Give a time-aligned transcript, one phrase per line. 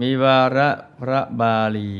[0.00, 1.92] มีวาระพระบาลี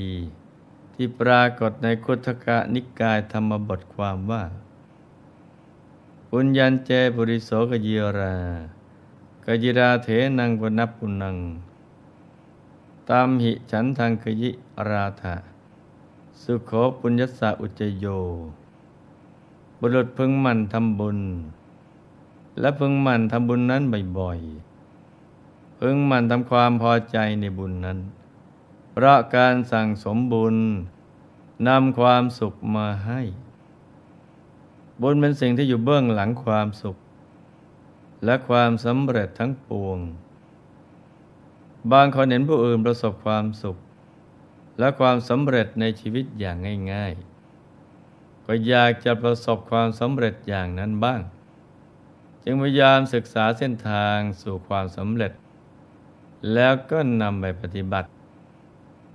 [0.95, 4.43] ที่ปรากฏในคุถกะนิกายธรรมบทความว่า
[6.29, 8.37] ปุญญันเจปุริโสกยิรา
[9.45, 10.09] กยิราเถ
[10.39, 11.37] นังวนับปุนัง
[13.11, 14.51] ตามหิฉันทางกยิ
[14.91, 15.37] ราธะ
[16.43, 18.07] สุขโขปุญญสะอุจโย
[19.81, 21.19] บุรุษพึงมันทำบุญ
[22.61, 23.83] และพึงมันทำบุญนั้น
[24.19, 24.70] บ่อยๆ
[25.81, 27.99] พึงมันทำความพอใจในบุญนั้น
[28.93, 30.57] เพราะการสั่งสมบุญ
[31.69, 33.21] นำความสุขมาให้
[35.03, 36.97] บุญเป็นสิ่งที่อยู่เบื้องหลังความสุข
[38.25, 39.99] และความสำเร็จทั้งปวง
[41.93, 43.77] บางคนเห็นผู้อื่นประสบความสุข
[44.79, 46.57] และความสำเร็จในชีวิตอย่าง
[46.93, 47.13] ง่าย
[47.81, 51.21] ๆ ก็อยากจะประสบความสำเร็จอย่างนั้นบ้าง
[52.45, 55.33] จึงพยายามศึกษาเส้นทางสู่ความสำเร็จ
[56.55, 58.09] แล้วก็นำไปปฏิบัติ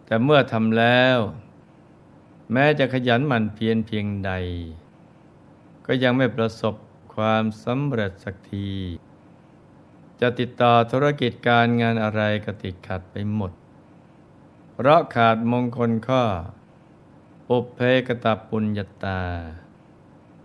[0.06, 1.18] แต่เมื่อทำแล้ว
[2.52, 4.32] แม้จะขยันหมั่นเพียรเพียงใด
[5.86, 6.76] ก็ยังไม่ประสบ
[7.16, 8.72] ความสำเร็จสักที
[10.22, 13.52] จะติดต่อธุรกิจการงานอะไรก็ติดขัดไปหมด
[14.74, 16.24] เพราะขาดมงคลข้อ
[17.48, 19.22] ปุเพกตาปุญญาตา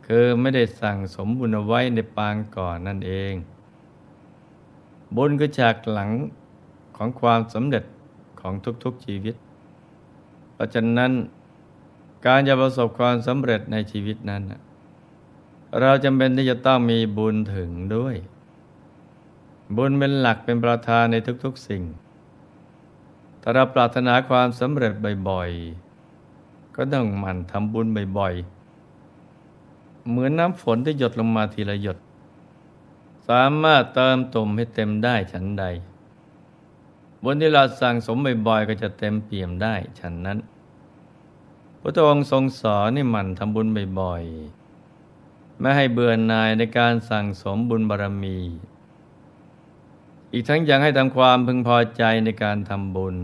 [0.06, 3.32] คือไม่ได้สั่งสมบุญเอาไว้ในปางก่อนนั่นเอง
[5.16, 6.10] บุญก็ฉากหลัง
[7.03, 7.84] ของความสำเร็จ
[8.41, 9.34] ของทุกๆชีวิต
[10.55, 11.12] เพราะฉะนั้น
[12.27, 14.43] การจะประสบความสำเร็จในชีวิตนั้น
[15.81, 18.16] เราจำเป็นที่จะต้องมีบุญถึงด้วย
[19.77, 21.83] บุญเป็นหลักเป็นประธานในทุกๆสิ่ง
[23.43, 24.93] ถ้าเราปรารถนาความสำเร็จ
[25.28, 27.87] บ่อยๆ ก็ต้องหมั่นทำบุญ
[28.19, 31.99] บ่อยๆ เหมือนน้ำฝนที่หยดลงมาทีละหยด
[33.28, 35.67] สามารถเติมตุ่มให้เต็มได้ฉันใด
[37.22, 38.16] บุญที่เราสั่งสม
[38.47, 40.38] บ่อยๆก็จะเต็มเปี่ยมได้ฉันนั้น
[41.81, 43.66] พระองค์ทรงสอนให้หมั่นทำบุญ
[44.00, 48.38] บ่อยๆไม่ให้เบื่อหน่ายในการสั่งสมบุญบารมี
[50.32, 53.16] อีกทั้งยังให้ทำความพึงพอใจในการทำบุญ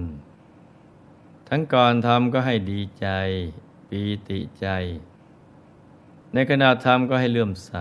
[1.48, 3.08] ทั้งก่อนทำก็ให้ดีใจ
[3.88, 4.68] ปีติใจ
[6.32, 7.74] ในขณะทำก็ให้เลื่อมใส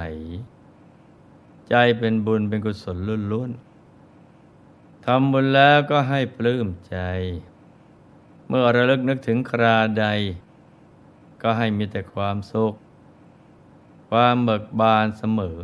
[1.69, 2.97] ใจเป็นบุญเป็นกุศล
[3.31, 3.75] ล้วนๆ
[5.05, 6.97] ทำบุญแล้วก็ให้ปลื้มใจ
[8.47, 10.05] เมื่อระลึกนึกถึงคราใด
[11.41, 12.73] ก็ให้มีแต่ความสุข
[14.09, 15.57] ความเบิกบานเสมอ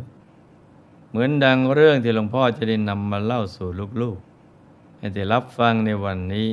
[1.09, 3.69] เหมือนดังเรื่องที่หลวงพ่อจะได้นำมาเล่าสู่
[4.01, 6.49] ลูกๆ ให้ได้รับฟังในวันนี้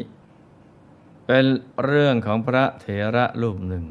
[1.26, 1.44] เป็น
[1.84, 3.84] เรื่องของพระเถระรูปหนึ่ง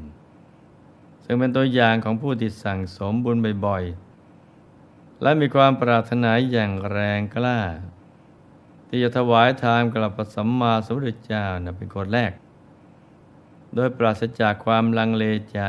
[1.23, 7.59] ซึ่งเป็นตัวอย่างของผู้ที่สั่งสมบุญบ่อยๆ และมีความปรารถนาอย่างแรงกล้า
[8.87, 12.31] ที่จะถวายทานกลับพระสัมมาสัมพุทธเจ้านะเป็นคนแรก
[13.75, 15.59] โดยปราศจากความลังเลใจ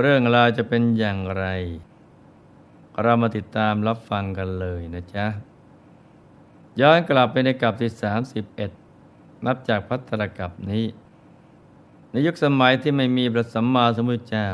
[0.00, 1.46] เรื่องราวจะเป็นอย่างไร
[3.02, 5.26] เรามาติดตามรับฟังกันเลยนะจ๊ะ
[6.80, 7.90] ย้อนกลับไปในกับที่
[8.68, 10.86] 31 นับจากพัฒนกับนี้
[12.10, 14.48] ในยุคสมัยที่ไม่มีพระสัมมาสัมพุทธเจ้า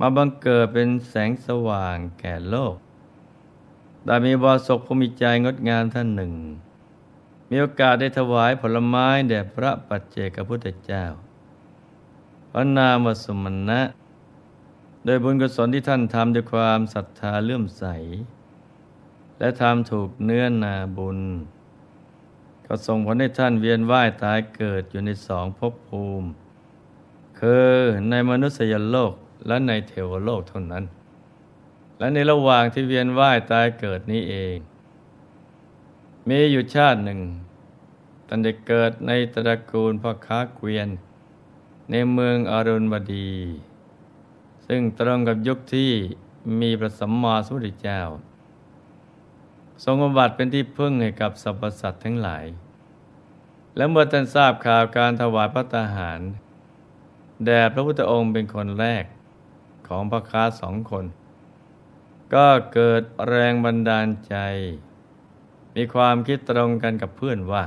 [0.00, 2.76] มาบังเกิดเป็นแสงสว่างแก่โลก
[4.06, 6.32] ได้มีบาศกผู้มีใจงดงามท่านหนึ่ง
[7.50, 11.04] มีโอกาสได้ถวายผลไม้แด่พระปัจเจกพุทธเจ้า
[12.50, 13.80] พระนามสุมณะ
[15.04, 17.84] โดยบุญกุศลที่ท่านทำด้วยความศรัทธาเลื่อมใส
[19.38, 21.18] และทำถูกเนื้อนาบุญ
[22.66, 26.28] ก็ส่งผลให้ท่านเวียนว่ายตายเกิดอยู่ในสองภพภูมิ
[27.40, 27.70] คือ
[28.10, 29.12] ในมนุษยโลก
[29.46, 30.84] และในเทวโลกเท่านั้น
[32.00, 34.56] และในระหว่างที่เวียนว่ายตายเกิดนี้เอง
[36.28, 37.20] มีอยู่ชาติหนึ่ง
[38.26, 40.88] ท่านได้เกิดในตระกูลพ่อค้าเกวียน
[41.90, 43.30] ในเมืองอรุณบดี
[44.66, 45.92] ซึ่งตรงกับยุคที่
[46.60, 48.02] มีพระสัมมาสัมพุทธเจ้า
[49.84, 52.44] ทรงบัติเป็นที่พึ่งให้กับสรรพสัตว์ทั้งหลาย
[53.76, 56.20] และเมื่อท่านทราบข่าวการถวายพระตาหาร
[57.44, 59.04] แด่พระพุทธองค์เป็นคนแรก
[59.88, 61.04] ของพระค้าสองคน
[62.34, 64.36] ก็เกิดแรงบันดาลใจ
[65.76, 67.64] มีความคิดตรงกันกับเพื่อนว่า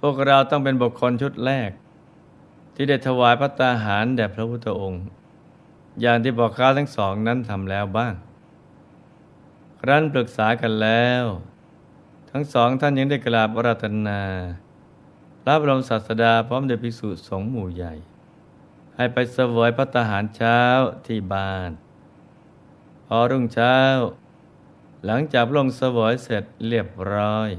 [0.00, 1.70] พวกเราต้องเป็นบุคคลชุดแรก
[2.74, 5.04] ที่ได้ถวายพระตาหารแด่พระพุทธองค์
[6.00, 8.14] อย่างที่บอกค้าทั้งสองนั้นทำแล้วบ้าง
[9.80, 11.24] ครั้นปรึกษากันแล้ว
[12.30, 14.22] ทั้งสองท่านยังได้กราบรัตนา
[15.42, 17.94] พระบรมศาสดาพร้อมเดชภิกษุสงฆ์หมู่ใหญ่
[18.96, 20.60] ให้ไปเสวยพระตาหารเช้า
[21.06, 21.70] ที่บ้าน
[23.10, 23.78] พอรุ่งเช้า
[25.04, 27.50] หลังจากลงเสวยเสร็จเรียบร้อย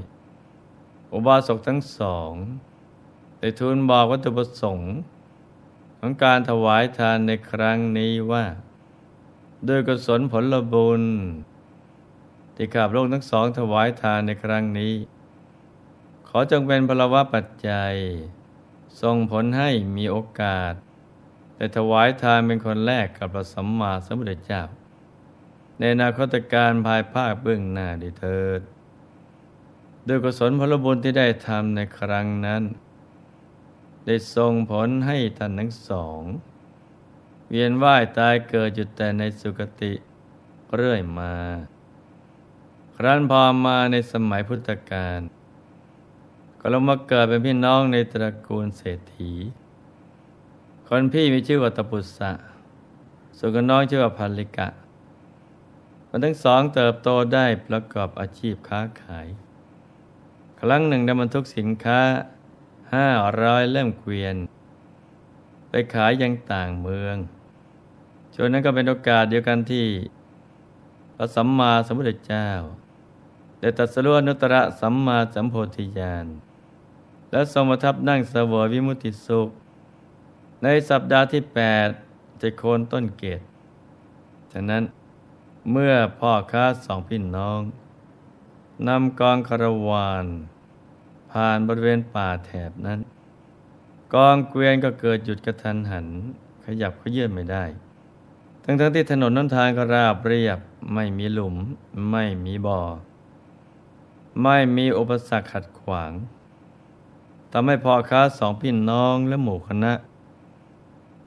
[1.12, 2.32] อุบาสกทั้งสอง
[3.38, 4.92] ได้ทูลบอกวัตถุประสงค์
[5.98, 8.44] ของการถวายทานในครั้งนี้ว่า
[9.68, 11.02] ด้วยกุศลผลบุญ
[12.54, 14.94] ที่ข้าพระองค์ทั้งสองถวายทานในครั้งนี้
[16.28, 17.94] ขอจงเป็นพลวะปัจจัย
[19.00, 20.72] ส่งผลให้มีโอกาส
[21.56, 24.62] ได้ถวายทานเป็นคนแรกกับพระสัมมาสัมพุทธเจ้า
[25.80, 28.60] ในอนาคตการภายภาคเบื้องหน้าดีเถิด
[30.08, 32.62] ด้วยกุศลผลบุญที่ได้ทำในครั้งนั้น
[34.06, 36.20] ได้ส่งผลให้ท่านทั้งสอง
[37.48, 39.92] เวียนว่ายตายเกิดอยู่แต่ในสุคติ
[40.74, 41.34] เรื่อยมา
[42.96, 45.20] ครั้นพอมาในสมัยพุทธกาล
[46.60, 49.32] ก็ลงมาเกิดเป็นพี่น้องในตระกูลเศรษฐี
[50.86, 52.32] คนพี่มีชื่อว่าตปุษะ
[53.38, 54.68] ส่วนคนน้องชื่อว่าพันลิกะ
[56.10, 59.26] มันทั้งสองเติบโตได้ประกอบอาชีพค้าขาย
[60.60, 62.00] ครั้งหนึ่งได้บรรทุกสินค้า
[62.94, 63.08] ห้า
[63.42, 64.36] ร้อยเล่มเกวียน
[65.70, 67.16] ไปขายยังต่างเมือง
[68.34, 69.86] ช่วงนั้นก็เป็นโอกาสเดียวกันที่
[71.16, 72.48] พระสัมมาสัมพุทธเจ้า
[73.60, 76.26] ได้ตัดสรุนุตระสัมมาสัมโพธิญาณ
[77.30, 79.48] และทรงประทับนั่งเสวยวิมุติสุข
[80.62, 81.88] ในสัปดาห์ที่แปด
[82.40, 83.40] จะโคนต้นเกต
[84.52, 84.82] ฉะนั้น
[85.68, 87.60] เมื่อพ่อค้าสองพี่น้อง
[88.88, 90.26] นำกองคารวาน
[91.32, 93.00] ผ่านบริเวณป่าแถบนั้น
[94.14, 96.06] กองเกวียนก็เกิดหยุดกระทันหัน
[96.64, 97.64] ขยับขยื่นไม่ได้
[98.64, 100.58] ทั้งทั้งที่ถนนน้นทางก็ราบเรียบ
[100.94, 101.56] ไม่มีหลุม
[102.10, 102.80] ไม่มีบ่อ
[104.42, 106.12] ไม่มีอุปสรรคขัดขวาง
[107.52, 109.92] ทำให้พ่อค้าสองพี่น้องและหมู่คณะ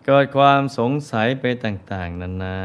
[0.06, 2.57] เกิดความสงสัยไปต่าง ๆ นานา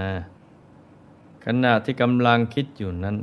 [1.45, 3.17] ขณะที่กำลังคิดอยู่นั้น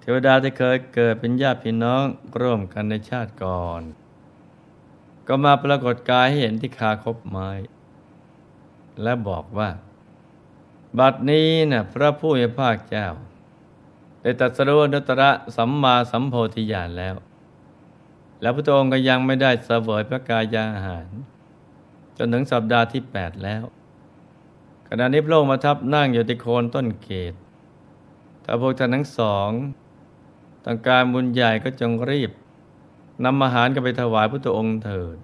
[0.00, 2.04] เทวดาที่เคยเกิดเป็นญาติพี่น้อง
[2.40, 3.82] ร่วมกันในชาติก่อน
[5.28, 7.50] ก็มาปรากฏกายให้เห็นที่คาคบไม้
[9.02, 9.70] และบอกว่า
[10.98, 13.08] บัดนี้นะ่ะพระผู้มีภาคเจ้า
[14.22, 17.14] ได้ตรัสรู้นุตระสัมมาสัมโพธิญาณแล้ว
[18.40, 21.08] แล้วพระองค์ก็ยังไม่ได้เสวยพระกายาหาร
[22.16, 23.62] จนถึงสัปดาห์ที่แปดแล้ว
[24.88, 27.34] ขณะนี้พระองค์มาทับนั่งอยู่ที่โคนต้นเกต
[28.44, 29.50] ถ้าพวกท่านทั้งสอง
[30.64, 32.30] ต้องการบุญใหญ่ก็จงรีบ
[33.24, 35.16] นำอาหารกันไปถวายพระองค์เถิด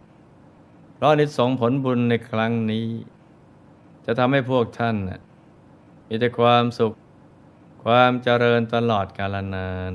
[0.95, 2.89] เพราะนิสงผลบุญในครั้งนี้
[4.05, 4.97] จะทำให้พวกท่าน
[6.09, 6.93] มีแต่ความสุข
[7.85, 9.93] ความเจริญตลอดกาลนาน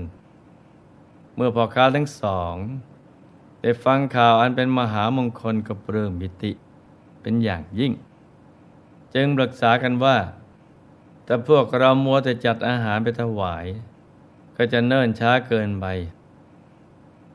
[1.35, 2.55] เมื่อพ่อค้าทั้งสอง
[3.61, 6.51] ได้ฟังข่าวอันเป็นมหามงคลกับเริ่มมิติ
[7.21, 7.93] เป็นอย่างยิ่ง
[9.15, 10.17] จึงปรึกษากันว่า
[11.27, 13.65] ถ้าพวกเรามัวแต่จัดอาหารไปถวาย
[14.57, 15.85] ก็จะเนิ่นช้าเกินไป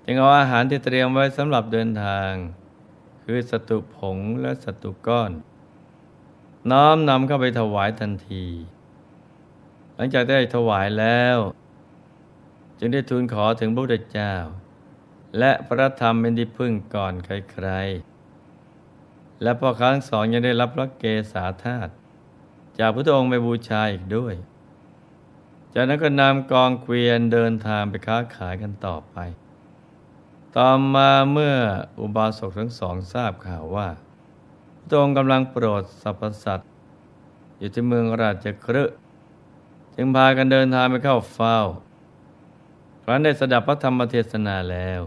[0.04, 2.30] จึงเอาอาหารที่เตรียมไว้สำหรับเดินทาง
[3.22, 5.30] คือสตุผงและสตุก้อน
[6.70, 8.46] น้อมนำเข้าไปถวายทันที
[9.94, 11.38] หลังจากได้ถวายแล้ว
[12.78, 14.34] จึงได้ทูลขอถึงพระพุทธเจ้า
[15.38, 18.10] และพระธรรมเป็นที่พึ่งก่อนใครๆ
[19.42, 21.92] และพอครั้งสองยังได้รับพระเกศาธาตุ
[22.78, 24.35] จากพระองค์ไปบูชาอีกด้วย
[25.75, 29.16] จากนั้นก็นำกองเกวียนเดินทางไปค้าขายกันต่อไป
[30.56, 31.56] ต่อมาเมื่อ
[32.00, 33.88] อุบาสกทั้งสองทราบข่าวว่า
[34.87, 36.70] พระองค์กำลังโปรดสรรพสัตว์
[37.59, 38.85] อยู่ที่เมืองราชครึ
[39.94, 41.59] จึงพากันเดินทางไปเข้าเฝ้า
[43.02, 45.00] ครั้นได้สดับพระธรรมเทศนาแล้ว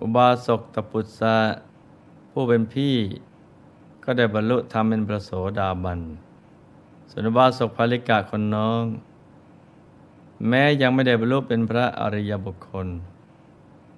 [0.00, 1.36] อุบาสกตปุตสะ
[2.38, 2.96] ผู้เป็นพี่
[4.04, 6.00] ก็ได้บรรลุธรรมเป็นประโสดาบัน
[7.12, 8.82] สนุบาสกภาลิกาคนน้อง
[10.48, 12.88] แม้ยังไม่ได้บรรลุเป็นพระอริยบุคคล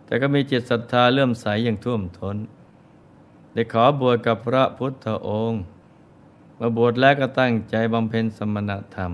[0.04, 2.37] แต่ก็มีจิตศรัทธาเลื่อมใสอย่างท่วมทน้น
[3.52, 5.62] ได้ขอบวชกับพระพุทธองค์
[6.59, 9.12] มาบวชแล้วก็ตั้งใจบำเพ็ญสมณธรรม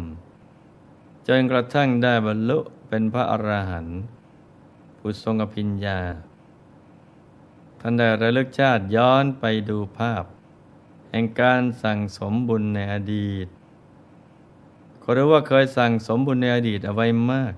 [1.27, 3.99] จนกระทั่งได้บรรลุเป็นพระอรหันต์
[4.99, 6.01] ผู้ทรงอภิญญา
[7.87, 10.25] ท่านได้ระลึกชาติย้อนไปดูภาพ
[11.11, 13.47] แห่งการสั่งสมบุญในอดีต
[15.03, 17.55] ก็รู้ว่าเคยสั่งสมบุญในอดีตเอาไว้มาก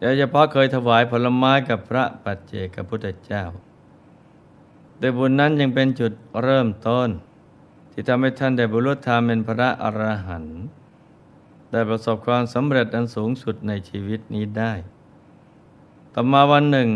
[0.00, 3.44] โดยเฉพาะเคยถวายผลไม้กับพระปัจเจกพุทธเจ้า
[4.98, 7.08] โดยบุญนั้นยังเป็นจุดเริ่มต้น
[7.92, 10.58] ที่ทำให้ท่านได้บรรลุธรรมเป็นพระอรหันต์
[11.70, 14.72] ได้ประสบความสำเร็จอันสูงสุดในชีวิตนี้ได้
[16.14, 16.90] ต่อมาวันหนึ่ง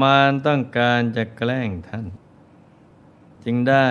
[0.00, 2.06] มารต้องการจะแกล้งท่าน
[3.44, 3.88] จึงได้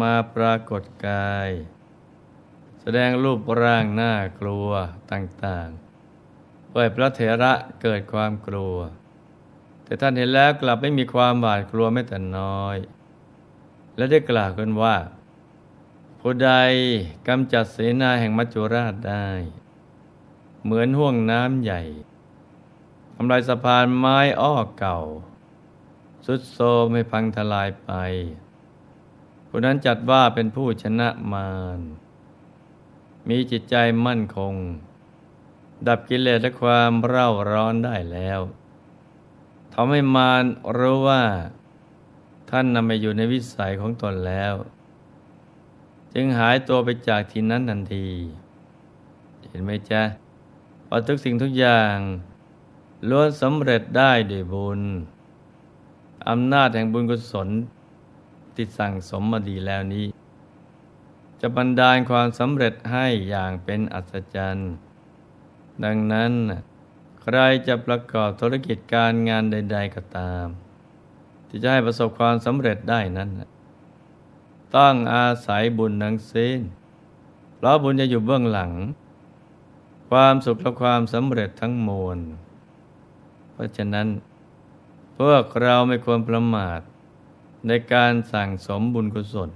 [0.00, 1.50] มาปรากฏกาย
[2.80, 4.68] แสดงรูปร่างหน้ากลัว
[5.12, 7.52] ต่างๆเปิดพระเถระ
[7.82, 8.76] เกิดความกลัว
[9.84, 12.76] แต่ท่านเห็นแล้วกลับไม่มีความหวาดกลัวแม้แต่น้อย
[13.96, 14.96] และได้กล่าวกันว่า
[16.20, 16.52] ผู้ใด
[17.28, 19.28] กำจัดเสนาแห่งมัจจุราชได้
[20.64, 21.80] เหมือนห่วงน้ำใหญ่
[23.22, 24.98] ทำลายสะพานไม้อ้อเก่า
[26.26, 26.58] สุดโซ
[26.90, 27.90] ไม่พังทลายไป
[29.48, 31.80] ผู้นั้นจัดว่าเป็นผู้ชนะมาร
[33.28, 34.54] มีจิตใจมั่นคง
[35.86, 38.40] ดับกิเลสและความเร่าร้อนได้แล้ว
[39.74, 40.44] ทำให้มาร
[40.78, 41.24] รู้ว่า
[42.50, 44.54] ท่านนำไปอยู่ในวิสัยของตนแล้ว
[46.14, 48.08] จึงหายตัวไปจากที่นั้นทันที
[49.50, 50.02] เห็นไหมจ๊ะ
[50.88, 51.98] ว่าทุกสิ่งทุกอย่าง
[53.08, 54.80] ล้วนสำเร็จได้ด้วยบุญ
[56.28, 57.48] อำนาจแห่งบุญกุศล
[58.54, 60.06] ที่สั่งสมมาดีแล้วนี้
[61.40, 64.72] จะบันดาลความสำเร็จให้อย่างเป็นอัศจรรย์
[65.84, 66.32] ดังนั้น
[67.22, 70.46] ใครจะประกอบธุรกิจการงานใด ๆก็ตาม
[71.48, 73.30] ที่จะให้ประสบความสำเร็จได้นั้น
[74.76, 76.60] ต้องอาศัยบุญนังสิ้น
[77.56, 78.72] เพราะบุญจะอยู่เบื้องหลัง
[80.10, 82.18] ความสุขและความสำเร็จทั้งมวล
[83.60, 84.08] ราะฉะนั้น
[85.18, 86.80] พวกเราไม่ควรประมาท
[87.66, 89.50] ในการสั่งสมบุญกุศล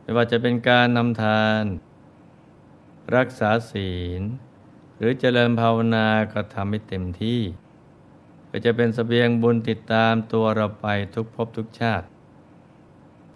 [0.00, 1.62] ไม่ว่าจะเป็นการนำทาน
[3.16, 4.22] รักษาศีล
[4.96, 7.40] หรือเจริญภาวนาก็ทำให้เต็มที่
[8.50, 12.06] ก็จะเป็นสเสบียงบุญติดตามตัวเราไปทุกภพทุกชาติ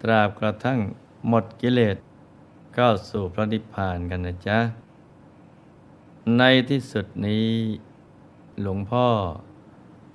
[0.01, 0.79] ตราบกระทั่ง
[1.27, 1.97] หมดกิเลส
[2.73, 4.59] เข้าสู่พระนิพพานกันนะจ๊ะ
[6.37, 7.49] ในที่สุดนี้
[8.63, 9.07] หลวงพ่อ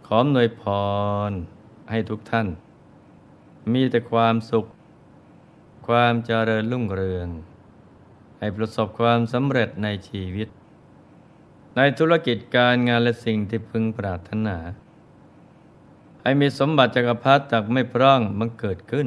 [0.06, 0.62] ขอหน่วยพ
[1.28, 1.30] ร
[1.90, 2.48] ให้ทุกท่าน
[3.72, 4.66] มีแต่ความสุข
[5.86, 7.28] ความเจริญรุ่งเรือง
[8.38, 10.48] ให้ประสบความสำเร็จในชีวิต
[11.76, 14.56] ในธุรกิจการงานและสิ่งที่พึงปรารถนา
[16.22, 19.06] ให้มีสมบัติจักรพรรดิจากไม่พร่องมันเกิดขึ้น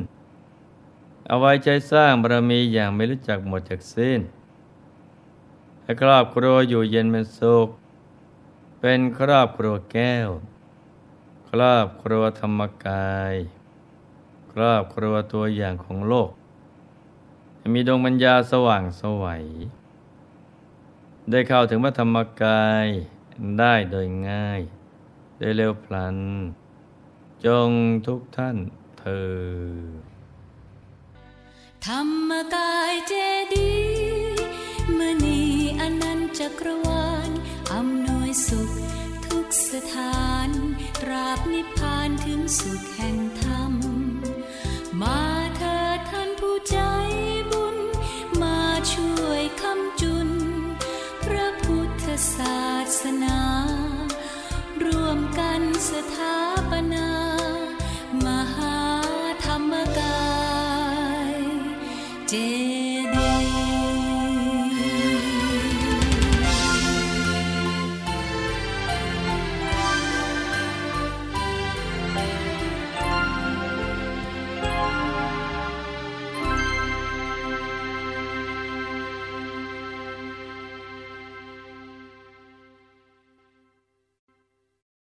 [1.27, 4.19] เอาไว้ใจสร้างบารมีอย่างไม่รู้จักหมดจากสิ้น
[5.83, 7.67] ให้ครอบครัวอยู่เย็นเป็นสุข
[8.79, 10.29] เป็นครอบครัวแก้ว
[11.49, 13.33] ครอบครัวธรรมกาย
[14.51, 16.31] ครอบครัวตัวอย่างของโลก
[17.73, 19.45] มีดวงปัญญาสว่างสวัย
[21.29, 22.87] ได้เข้าถึงพระธรรมกาย
[23.59, 24.61] ได้โดยง่าย
[25.39, 26.17] ได้เร็วพลัน
[27.45, 27.69] จง
[28.07, 28.57] ทุกท่าน
[28.99, 29.37] เธอ
[31.85, 33.13] ธรรมกายเจ
[33.53, 33.71] ดี
[34.97, 35.41] มณี
[35.79, 37.29] อนันต์จักรวาล
[37.73, 38.69] อำ นวยสุข
[39.25, 40.49] ทุกสถาน
[41.01, 43.17] ตราบนิพพานถึงสุขแห่ง